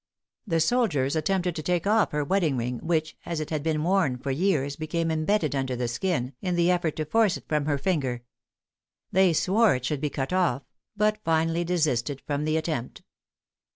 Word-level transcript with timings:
The 0.47 0.59
soldiers 0.59 1.15
attempted 1.15 1.55
to 1.55 1.61
take 1.61 1.85
off 1.85 2.09
her 2.11 2.23
wedding 2.23 2.57
ring, 2.57 2.79
which, 2.79 3.15
as 3.23 3.39
it 3.39 3.51
had 3.51 3.61
been 3.61 3.83
worn 3.83 4.17
for 4.17 4.31
years, 4.31 4.75
became 4.75 5.11
imbedded 5.11 5.53
under 5.53 5.75
the 5.75 5.87
skin, 5.87 6.33
in 6.41 6.55
the 6.55 6.71
effort 6.71 6.95
to 6.95 7.05
force 7.05 7.37
it 7.37 7.47
from 7.47 7.65
her 7.67 7.77
finger. 7.77 8.23
They 9.11 9.31
swore 9.31 9.75
it 9.75 9.85
should 9.85 10.01
be 10.01 10.09
cut 10.09 10.33
off, 10.33 10.63
but 10.97 11.19
finally 11.23 11.63
desisted 11.63 12.19
from 12.21 12.45
the 12.45 12.57
attempt. 12.57 13.03